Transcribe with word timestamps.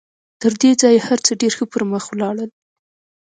تر 0.41 0.51
دې 0.61 0.71
ځايه 0.81 1.01
هر 1.07 1.19
څه 1.25 1.31
ډېر 1.41 1.51
ښه 1.57 1.65
پر 1.73 1.83
مخ 1.91 2.03
ولاړل. 2.09 2.49